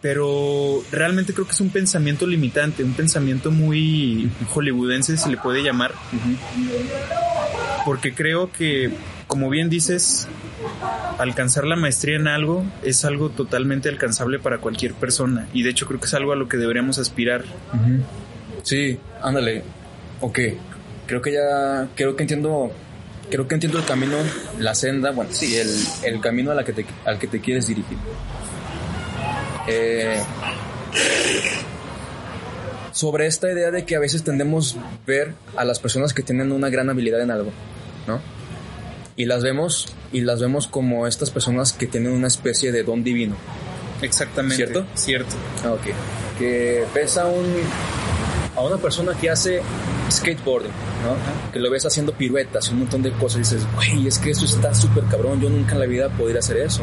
[0.02, 5.62] Pero realmente creo que es un pensamiento limitante, un pensamiento muy hollywoodense se le puede
[5.62, 5.94] llamar.
[7.86, 8.90] Porque creo que,
[9.32, 10.28] como bien dices,
[11.16, 15.86] alcanzar la maestría en algo es algo totalmente alcanzable para cualquier persona y de hecho
[15.86, 17.42] creo que es algo a lo que deberíamos aspirar.
[18.62, 19.62] Sí, ándale.
[20.20, 20.38] Ok,
[21.06, 22.72] creo que ya, creo que entiendo,
[23.30, 24.18] creo que entiendo el camino,
[24.58, 25.70] la senda, bueno, sí, el,
[26.02, 27.96] el camino a que te, al que te quieres dirigir.
[29.66, 30.22] Eh,
[32.92, 36.68] sobre esta idea de que a veces tendemos ver a las personas que tienen una
[36.68, 37.50] gran habilidad en algo,
[38.06, 38.20] ¿no?
[39.16, 43.04] Y las vemos y las vemos como estas personas que tienen una especie de don
[43.04, 43.36] divino.
[44.00, 44.56] Exactamente.
[44.56, 44.86] ¿Cierto?
[44.94, 45.36] Cierto.
[45.64, 46.38] Ah, ok.
[46.38, 47.46] Que ves a un
[48.56, 49.62] a una persona que hace
[50.10, 51.52] skateboarding, ¿no?
[51.52, 54.44] Que lo ves haciendo piruetas, un montón de cosas y dices, güey, es que eso
[54.44, 56.82] está súper cabrón, yo nunca en la vida podría hacer eso.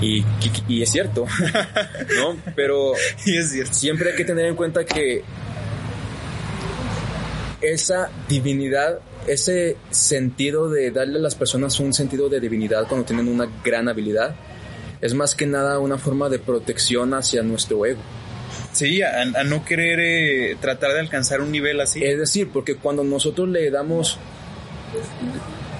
[0.00, 0.24] Y,
[0.66, 1.26] y, es cierto,
[2.16, 2.36] ¿no?
[2.56, 2.92] Pero
[3.24, 3.72] y es cierto.
[3.72, 5.22] siempre hay que tener en cuenta que
[7.60, 13.28] esa divinidad ese sentido de darle a las personas un sentido de divinidad cuando tienen
[13.28, 14.34] una gran habilidad
[15.00, 18.00] es más que nada una forma de protección hacia nuestro ego.
[18.72, 22.02] Sí, a, no querer eh, tratar de alcanzar un nivel así.
[22.02, 24.18] Es decir, porque cuando nosotros le damos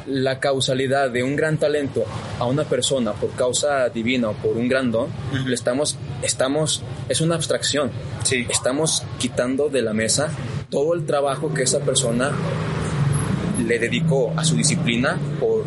[0.07, 2.05] la causalidad de un gran talento
[2.39, 5.09] a una persona por causa divina o por un gran don,
[5.47, 7.91] le estamos, estamos, es una abstracción.
[8.23, 8.47] Sí.
[8.51, 10.29] Estamos quitando de la mesa
[10.71, 12.33] todo el trabajo que esa persona
[13.67, 15.65] le dedicó a su disciplina por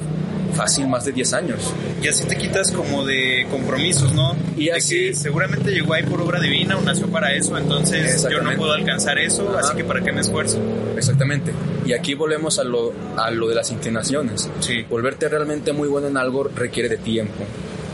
[0.58, 1.74] fácil más de 10 años.
[2.02, 4.36] Y así te quitas como de compromisos, ¿no?
[4.58, 5.14] Y así...
[5.14, 9.20] seguramente llegó ahí por obra divina o nació para eso, entonces yo no puedo alcanzar
[9.20, 10.60] eso, así que para qué me esfuerzo.
[10.96, 11.52] Exactamente.
[11.86, 14.50] Y aquí volvemos a lo, a lo de las inclinaciones.
[14.60, 14.84] Sí.
[14.90, 17.44] Volverte realmente muy bueno en algo requiere de tiempo,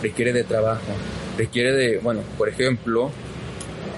[0.02, 0.94] requiere de trabajo,
[1.38, 3.12] requiere de, bueno, por ejemplo,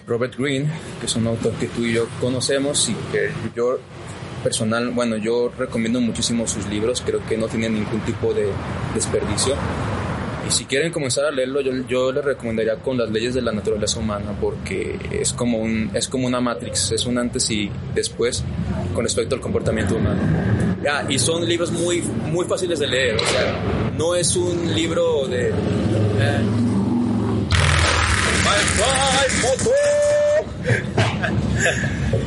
[0.08, 3.80] Robert Greene, que es un autor que tú y yo conocemos y que yo
[4.46, 8.46] personal, bueno, yo recomiendo muchísimo sus libros, creo que no tienen ningún tipo de
[8.94, 9.56] desperdicio.
[10.48, 13.52] Y si quieren comenzar a leerlo, yo, yo les recomendaría con las leyes de la
[13.52, 18.44] naturaleza humana, porque es como, un, es como una matrix, es un antes y después
[18.94, 20.22] con respecto al comportamiento humano.
[20.88, 25.28] Ah, y son libros muy, muy fáciles de leer, o sea, no es un libro
[25.28, 25.50] de...
[25.50, 25.54] Eh,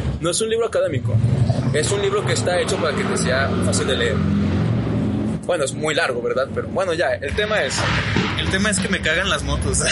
[0.20, 1.14] no es un libro académico,
[1.72, 4.16] es un libro que está hecho para que te sea fácil de leer.
[5.48, 6.46] Bueno, es muy largo, ¿verdad?
[6.54, 7.74] Pero bueno, ya, el tema es...
[8.38, 9.82] El tema es que me cagan las motos.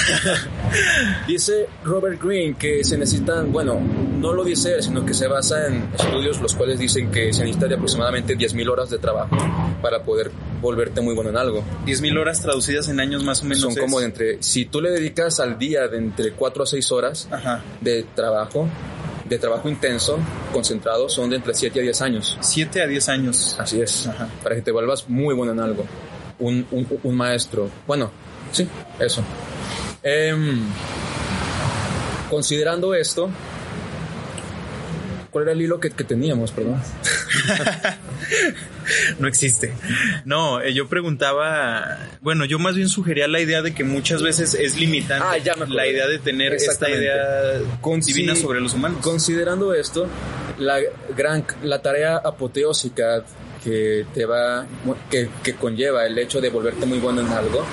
[1.27, 5.67] dice Robert Greene que se necesitan, bueno, no lo dice él, sino que se basa
[5.67, 9.37] en estudios los cuales dicen que se necesita de aproximadamente 10.000 horas de trabajo
[9.81, 11.65] para poder volverte muy bueno en algo.
[11.87, 13.63] 10.000 horas traducidas en años más o menos.
[13.63, 16.93] Son como de entre, si tú le dedicas al día de entre 4 a 6
[16.93, 17.29] horas
[17.81, 18.69] de trabajo,
[19.29, 20.19] de trabajo intenso,
[20.53, 22.39] concentrado, son de entre 7 a 10 años.
[22.41, 23.57] 7 a 10 años.
[23.59, 24.09] Así es,
[24.43, 25.85] para que te vuelvas muy bueno en algo.
[26.39, 26.67] Un,
[27.03, 27.71] un, maestro.
[27.87, 28.11] Bueno,
[28.53, 29.23] sí, eso.
[30.03, 30.61] Em,
[32.29, 33.31] considerando esto,
[35.31, 36.81] ¿cuál era el hilo que, que teníamos, perdón?
[39.19, 39.73] no existe.
[40.25, 44.55] No, eh, yo preguntaba, bueno, yo más bien sugería la idea de que muchas veces
[44.55, 47.61] es limitante ah, la idea de tener esta idea
[48.05, 48.99] divina sobre los humanos.
[49.03, 50.09] Considerando esto,
[50.59, 50.79] la
[51.17, 53.25] gran, la tarea apoteósica
[53.63, 54.67] que te va,
[55.11, 57.65] que, que conlleva el hecho de volverte muy bueno en algo,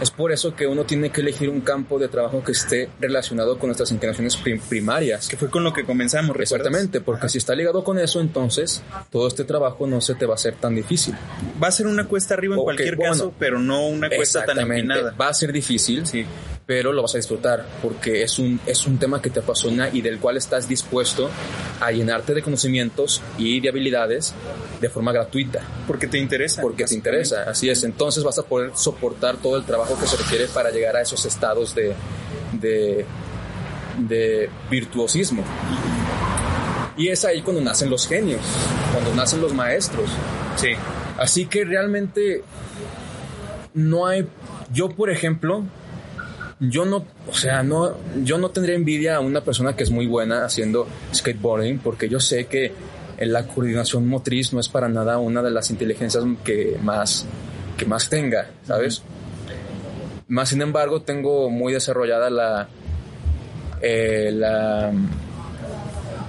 [0.00, 3.58] es por eso que uno tiene que elegir un campo de trabajo que esté relacionado
[3.58, 4.36] con nuestras inclinaciones
[4.68, 5.28] primarias.
[5.28, 9.26] Que fue con lo que comenzamos, Exactamente, porque si está ligado con eso, entonces todo
[9.26, 11.14] este trabajo no se te va a hacer tan difícil.
[11.62, 15.14] Va a ser una cuesta arriba en cualquier caso, pero no una cuesta tan empinada.
[15.18, 16.26] Va a ser difícil, sí
[16.66, 20.00] pero lo vas a disfrutar porque es un, es un tema que te apasiona y
[20.02, 21.30] del cual estás dispuesto
[21.80, 24.34] a llenarte de conocimientos y de habilidades
[24.80, 25.62] de forma gratuita.
[25.86, 26.60] Porque te interesa.
[26.60, 27.84] Porque te interesa, así es.
[27.84, 31.24] Entonces vas a poder soportar todo el trabajo que se requiere para llegar a esos
[31.24, 31.94] estados de,
[32.60, 33.06] de,
[33.98, 35.44] de virtuosismo.
[36.96, 38.40] Y es ahí cuando nacen los genios,
[38.92, 40.10] cuando nacen los maestros.
[40.56, 40.70] Sí.
[41.16, 42.42] Así que realmente
[43.72, 44.26] no hay...
[44.72, 45.64] Yo, por ejemplo,
[46.58, 50.06] yo no, o sea, no, yo no tendría envidia a una persona que es muy
[50.06, 52.72] buena haciendo skateboarding porque yo sé que
[53.18, 57.26] la coordinación motriz no es para nada una de las inteligencias que más,
[57.76, 59.02] que más tenga, ¿sabes?
[60.28, 62.68] Más sin embargo, tengo muy desarrollada la,
[63.80, 64.92] eh, la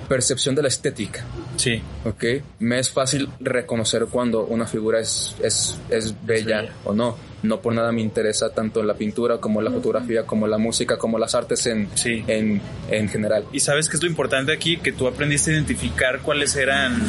[0.08, 1.26] percepción de la estética.
[1.56, 1.82] Sí.
[2.06, 2.24] ¿Ok?
[2.60, 7.74] Me es fácil reconocer cuando una figura es, es, es bella o no no por
[7.74, 11.66] nada me interesa tanto la pintura como la fotografía, como la música, como las artes
[11.68, 13.46] en, en, en general.
[13.52, 17.02] Y sabes que es lo importante aquí, que tú aprendiste a identificar cuáles eran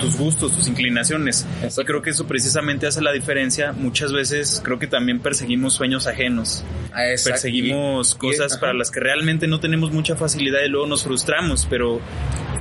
[0.00, 1.46] tus gustos, tus inclinaciones.
[1.62, 3.72] Y creo que eso precisamente hace la diferencia.
[3.72, 6.64] Muchas veces creo que también perseguimos sueños ajenos.
[6.92, 11.66] Ah, perseguimos cosas para las que realmente no tenemos mucha facilidad y luego nos frustramos,
[11.68, 12.00] pero...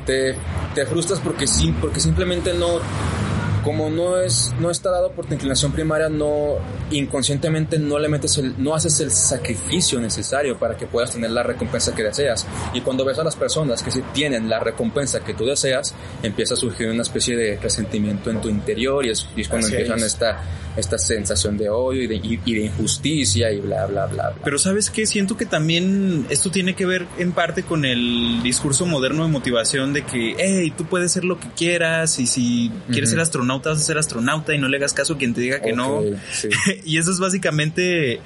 [0.05, 0.33] Te,
[0.73, 2.79] te frustras porque, sí, porque simplemente no
[3.69, 6.55] como no es no está dado por tu inclinación primaria, no
[6.89, 11.43] inconscientemente no le metes el, no haces el sacrificio necesario para que puedas tener la
[11.43, 12.47] recompensa que deseas.
[12.73, 16.55] Y cuando ves a las personas que sí tienen la recompensa que tú deseas, empieza
[16.55, 20.41] a surgir una especie de resentimiento en tu interior y es, cuando empiezan esta
[20.79, 24.89] esta sensación de odio y de, y, de, injusticia y bla, bla, bla, Pero sabes
[24.89, 29.29] qué, siento que también esto tiene que ver en parte con el discurso moderno de
[29.31, 33.58] motivación de que, hey, tú puedes ser lo que quieras y si quieres ser astronauta
[33.67, 36.01] vas a ser astronauta y no le hagas caso a quien te diga que no.
[36.85, 38.21] y eso es básicamente,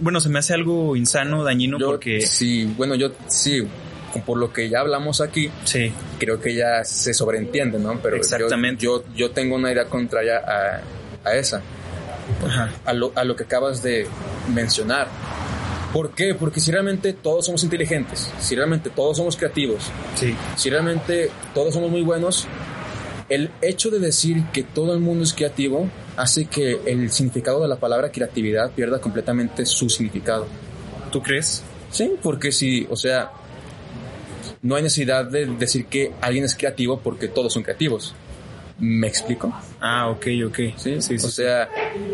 [0.00, 2.20] bueno, se me hace algo insano, dañino porque...
[2.20, 3.66] Sí, bueno, yo sí,
[4.26, 5.92] por lo que ya hablamos aquí, sí.
[6.18, 7.98] creo que ya se sobreentiende, ¿no?
[8.02, 8.84] Pero Exactamente.
[8.84, 10.82] Yo, yo, tengo una idea contraria a,
[11.24, 11.62] a esa
[12.84, 14.06] a lo, a lo que acabas de
[14.52, 15.08] mencionar.
[15.92, 16.34] ¿Por qué?
[16.34, 19.84] Porque si realmente todos somos inteligentes, si realmente todos somos creativos,
[20.14, 20.34] Sí.
[20.56, 22.46] si realmente todos somos muy buenos,
[23.28, 27.68] el hecho de decir que todo el mundo es creativo hace que el significado de
[27.68, 30.46] la palabra creatividad pierda completamente su significado.
[31.10, 31.62] ¿Tú crees?
[31.90, 33.30] Sí, porque si, o sea,
[34.62, 38.14] no hay necesidad de decir que alguien es creativo porque todos son creativos.
[38.78, 39.52] ¿Me explico?
[39.80, 40.56] Ah, ok, ok.
[40.76, 41.26] Sí, sí, sí.
[41.26, 41.68] O sea,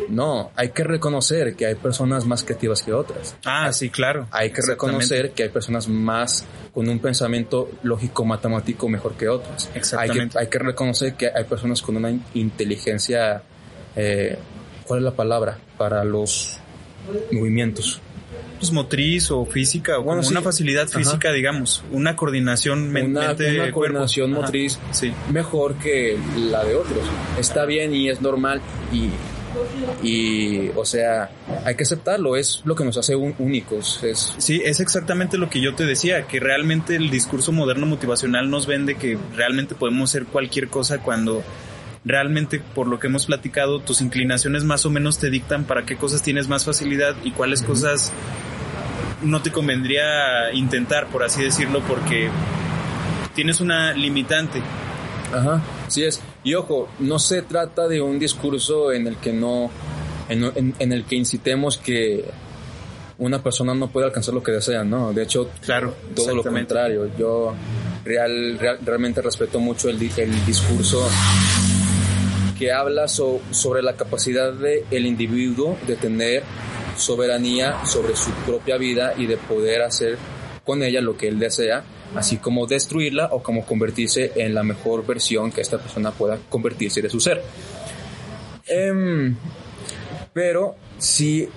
[0.09, 3.35] no, hay que reconocer que hay personas más creativas que otras.
[3.45, 4.29] ah, sí, claro.
[4.31, 9.69] Hay que reconocer que hay personas más con un pensamiento lógico matemático mejor que otras.
[9.75, 10.39] Exactamente.
[10.39, 13.43] Hay que, hay que reconocer que hay personas con una in- inteligencia,
[13.97, 14.39] eh,
[14.87, 15.59] ¿cuál es la palabra?
[15.77, 16.59] Para los
[17.33, 18.01] movimientos.
[18.63, 20.35] Pues motriz o física, o Bueno, como sí.
[20.35, 20.99] una facilidad Ajá.
[21.01, 21.83] física, digamos.
[21.91, 23.75] Una coordinación men- Una, mente una cuerpo.
[23.81, 24.43] coordinación Ajá.
[24.43, 25.13] motriz Sí.
[25.33, 27.05] mejor que la de otros.
[27.41, 28.61] Está bien y es normal
[28.93, 29.09] y,
[30.07, 31.29] y o sea,
[31.65, 34.01] hay que aceptarlo, es lo que nos hace un- únicos.
[34.05, 38.49] Es, Sí, es exactamente lo que yo te decía, que realmente el discurso moderno motivacional
[38.49, 41.43] nos vende que realmente podemos ser cualquier cosa cuando
[42.05, 45.97] realmente, por lo que hemos platicado, tus inclinaciones más o menos te dictan para qué
[45.97, 48.13] cosas tienes más facilidad y cuáles cosas
[49.23, 52.29] no te convendría intentar, por así decirlo, porque
[53.35, 54.61] tienes una limitante.
[55.35, 56.21] Ajá, sí es.
[56.45, 59.71] Y ojo, no se trata de un discurso en el que no,
[60.29, 62.25] en, en- en el que incitemos que
[63.19, 65.13] una persona no puede alcanzar lo que desea, no.
[65.13, 67.11] De hecho, Claro, todo lo contrario.
[67.17, 67.55] Yo
[68.05, 71.09] real, real- realmente respeto mucho el, el discurso
[72.59, 76.43] que habla so- sobre la capacidad del el individuo de tener
[77.03, 80.19] soberanía sobre su propia vida y de poder hacer
[80.65, 81.83] con ella lo que él desea,
[82.15, 87.03] así como destruirla o como convertirse en la mejor versión que esta persona pueda convertirse
[87.03, 87.43] de su ser.
[88.67, 89.35] Em,
[90.33, 91.49] pero sí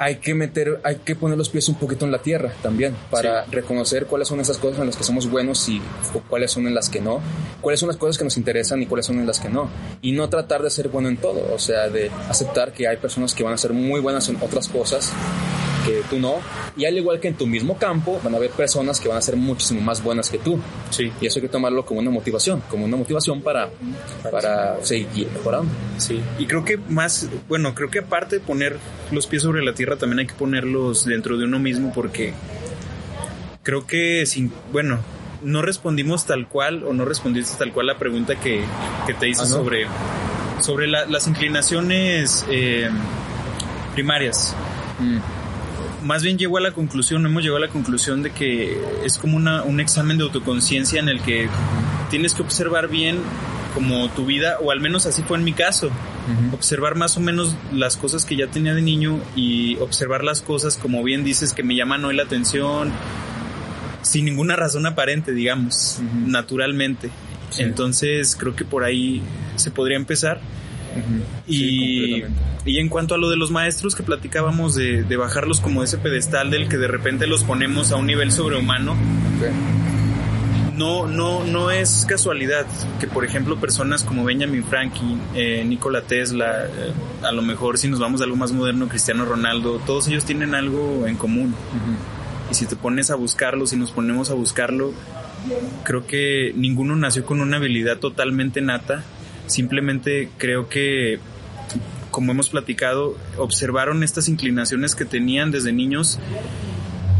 [0.00, 3.44] hay que meter, hay que poner los pies un poquito en la tierra también para
[3.44, 5.82] reconocer cuáles son esas cosas en las que somos buenos y
[6.14, 7.20] o cuáles son en las que no,
[7.60, 9.68] cuáles son las cosas que nos interesan y cuáles son en las que no.
[10.00, 13.34] Y no tratar de ser bueno en todo, o sea, de aceptar que hay personas
[13.34, 15.12] que van a ser muy buenas en otras cosas
[15.84, 16.36] que tú no.
[16.76, 19.22] Y al igual que en tu mismo campo, van a haber personas que van a
[19.22, 20.58] ser muchísimo más buenas que tú.
[20.90, 23.68] Sí, Y eso hay que tomarlo como una motivación, como una motivación para,
[24.30, 25.70] para seguir mejorando.
[25.98, 26.20] sí.
[26.38, 28.76] Y creo que más, bueno, creo que aparte de poner
[29.10, 32.32] los pies sobre la tierra, también hay que ponerlos dentro de uno mismo porque
[33.62, 34.98] creo que sin, bueno,
[35.42, 38.62] no respondimos tal cual o no respondiste tal cual la pregunta que,
[39.06, 39.56] que te hice Ah, ¿no?
[39.56, 39.86] sobre,
[40.60, 42.88] sobre la- las inclinaciones eh,
[43.94, 44.54] primarias.
[46.02, 49.36] Más bien llegó a la conclusión, hemos llegado a la conclusión de que es como
[49.36, 51.48] una, un examen de autoconciencia en el que
[52.10, 53.18] tienes que observar bien
[53.74, 55.90] como tu vida, o al menos así fue en mi caso,
[56.52, 60.76] observar más o menos las cosas que ya tenía de niño y observar las cosas,
[60.76, 62.92] como bien dices, que me llaman hoy la atención,
[64.02, 67.10] sin ninguna razón aparente, digamos, naturalmente.
[67.50, 67.62] Sí.
[67.62, 69.22] Entonces creo que por ahí
[69.56, 70.40] se podría empezar.
[71.46, 72.22] Y,
[72.64, 75.98] y en cuanto a lo de los maestros que platicábamos de, de bajarlos como ese
[75.98, 78.96] pedestal del que de repente los ponemos a un nivel sobrehumano,
[80.80, 82.64] no, no, no es casualidad
[82.98, 87.86] que, por ejemplo, personas como Benjamin Franklin, eh, Nikola Tesla, eh, a lo mejor si
[87.86, 91.54] nos vamos a algo más moderno, Cristiano Ronaldo, todos ellos tienen algo en común.
[92.50, 94.94] Y si te pones a buscarlo, si nos ponemos a buscarlo,
[95.84, 99.04] creo que ninguno nació con una habilidad totalmente nata.
[99.50, 101.18] Simplemente creo que,
[102.10, 106.20] como hemos platicado, observaron estas inclinaciones que tenían desde niños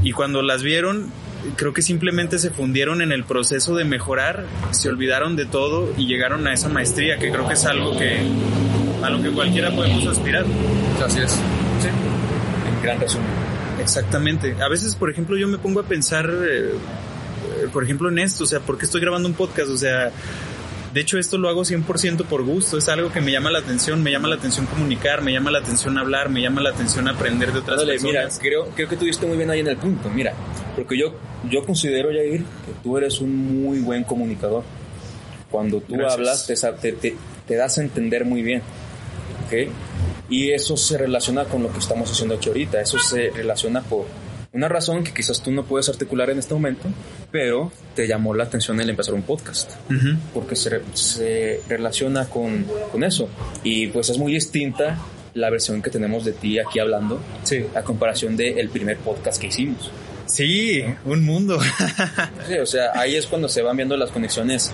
[0.05, 1.11] y cuando las vieron,
[1.57, 6.07] creo que simplemente se fundieron en el proceso de mejorar, se olvidaron de todo y
[6.07, 8.21] llegaron a esa maestría, que creo que es algo que
[9.03, 10.45] a lo que cualquiera podemos aspirar.
[11.05, 11.33] Así es.
[11.33, 11.89] Sí.
[12.69, 13.27] En gran resumen.
[13.81, 14.55] Exactamente.
[14.63, 16.75] A veces, por ejemplo, yo me pongo a pensar, eh,
[17.73, 19.71] por ejemplo, en esto, o sea, ¿por qué estoy grabando un podcast?
[19.71, 20.13] O sea,
[20.93, 24.03] de hecho, esto lo hago 100% por gusto, es algo que me llama la atención,
[24.03, 27.53] me llama la atención comunicar, me llama la atención hablar, me llama la atención aprender
[27.53, 28.39] de otras Ándale, personas.
[28.41, 30.33] mira, creo, creo que tuviste muy bien ahí en el punto, mira,
[30.75, 31.15] porque yo,
[31.49, 34.65] yo considero, Jair, que tú eres un muy buen comunicador.
[35.51, 36.47] Cuando tú Gracias.
[36.47, 36.83] hablas,
[37.47, 38.63] te das a entender muy bien,
[39.47, 39.71] ¿ok?
[40.29, 44.07] Y eso se relaciona con lo que estamos haciendo aquí ahorita, eso se relaciona por
[44.53, 46.89] una razón que quizás tú no puedes articular en este momento,
[47.31, 49.73] pero te llamó la atención el empezar un podcast
[50.35, 53.29] porque se, se relaciona con, con eso.
[53.63, 54.99] Y pues es muy distinta
[55.35, 57.65] la versión que tenemos de ti aquí hablando Sí.
[57.77, 59.91] a comparación del primer podcast que hicimos.
[60.27, 61.59] Sí, un mundo.
[62.49, 64.73] Sí, o sea, ahí es cuando se van viendo las conexiones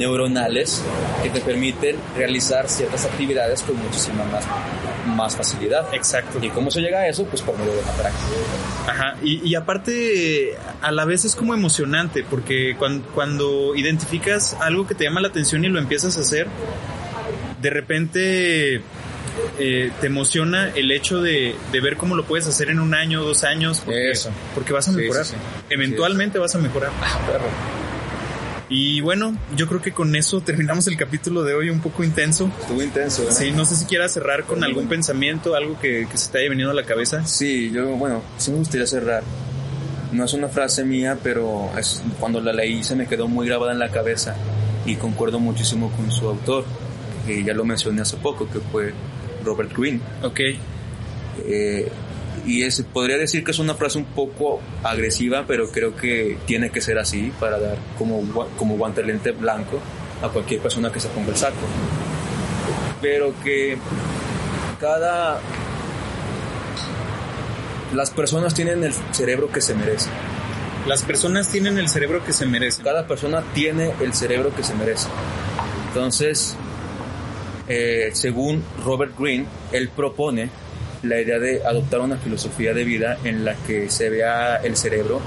[0.00, 0.82] neuronales
[1.22, 4.44] que te permiten realizar ciertas actividades con muchísima más,
[5.06, 5.86] más facilidad.
[5.92, 6.38] Exacto.
[6.42, 7.24] ¿Y cómo se llega a eso?
[7.26, 8.26] Pues por medio de la práctica.
[8.88, 14.86] Ajá, y, y aparte a la vez es como emocionante porque cuando, cuando identificas algo
[14.86, 16.48] que te llama la atención y lo empiezas a hacer,
[17.60, 18.82] de repente
[19.58, 23.22] eh, te emociona el hecho de, de, ver cómo lo puedes hacer en un año,
[23.22, 24.30] dos años, porque, Eso.
[24.54, 25.24] porque vas a mejorar.
[25.24, 25.64] Sí, sí, sí.
[25.74, 26.90] Eventualmente vas a mejorar.
[28.72, 32.48] Y bueno, yo creo que con eso terminamos el capítulo de hoy un poco intenso.
[32.60, 33.32] Estuvo intenso, ¿eh?
[33.32, 36.50] Sí, no sé si quieras cerrar con algún pensamiento, algo que, que se te haya
[36.50, 37.26] venido a la cabeza.
[37.26, 39.24] Sí, yo, bueno, sí me gustaría cerrar.
[40.12, 43.72] No es una frase mía, pero es, cuando la leí se me quedó muy grabada
[43.72, 44.36] en la cabeza
[44.86, 46.64] y concuerdo muchísimo con su autor,
[47.26, 48.94] que ya lo mencioné hace poco, que fue
[49.44, 50.00] Robert Greene.
[50.22, 50.40] Ok.
[51.44, 51.90] Eh,
[52.50, 56.70] y es, podría decir que es una frase un poco agresiva, pero creo que tiene
[56.70, 58.22] que ser así para dar como,
[58.58, 59.78] como guantelete blanco
[60.20, 61.54] a cualquier persona que se ponga el saco.
[63.00, 63.78] Pero que
[64.80, 65.40] cada...
[67.94, 70.10] Las personas tienen el cerebro que se merece.
[70.88, 72.84] Las personas tienen el cerebro que se merecen.
[72.84, 75.06] Cada persona tiene el cerebro que se merece.
[75.88, 76.56] Entonces,
[77.68, 80.50] eh, según Robert Greene, él propone
[81.02, 85.20] la idea de adoptar una filosofía de vida en la que se vea el cerebro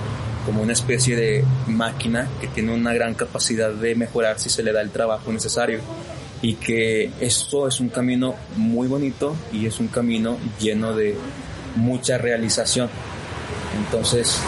[0.45, 4.73] como una especie de máquina que tiene una gran capacidad de mejorar si se le
[4.73, 5.79] da el trabajo necesario
[6.41, 11.15] y que esto es un camino muy bonito y es un camino lleno de
[11.75, 12.89] mucha realización.
[13.77, 14.39] Entonces,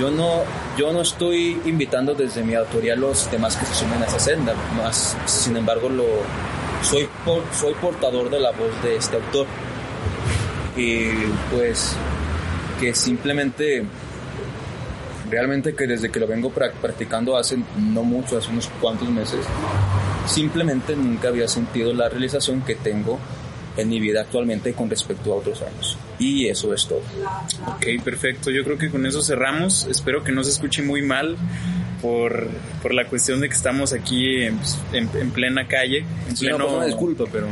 [0.00, 0.42] yo no,
[0.76, 4.18] yo no estoy invitando desde mi autoría a los demás que se sumen a esa
[4.18, 6.04] senda, más, sin embargo, lo,
[6.82, 7.08] soy,
[7.52, 9.46] soy portador de la voz de este autor.
[10.78, 11.08] Y
[11.50, 11.96] pues,
[12.80, 13.82] que simplemente,
[15.30, 19.40] realmente que desde que lo vengo prac- practicando hace no mucho, hace unos cuantos meses,
[20.26, 23.18] simplemente nunca había sentido la realización que tengo
[23.76, 25.96] en mi vida actualmente con respecto a otros años.
[26.18, 27.02] Y eso es todo.
[27.66, 28.50] Ok, perfecto.
[28.50, 29.86] Yo creo que con eso cerramos.
[29.86, 31.36] Espero que no se escuche muy mal
[32.02, 32.48] por,
[32.82, 34.58] por la cuestión de que estamos aquí en,
[34.92, 36.04] en- en plena calle.
[36.28, 37.46] En Sí, no, pleno, pues, una disculpa, pero...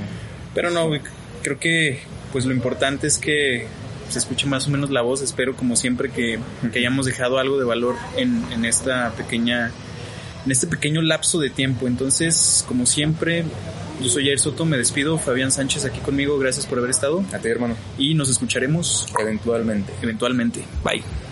[0.52, 0.88] Pero no,
[1.42, 2.00] creo que
[2.37, 3.66] pues lo importante es que
[4.11, 5.22] se escuche más o menos la voz.
[5.22, 6.39] Espero como siempre que,
[6.70, 9.70] que hayamos dejado algo de valor en, en esta pequeña,
[10.45, 11.87] en este pequeño lapso de tiempo.
[11.87, 13.43] Entonces, como siempre,
[14.03, 15.16] yo soy Jair Soto, me despido.
[15.16, 17.74] Fabián Sánchez aquí conmigo, gracias por haber estado A ti, hermano.
[17.97, 19.95] y nos escucharemos Eventualmente.
[20.03, 20.62] eventualmente.
[20.84, 21.25] Bye.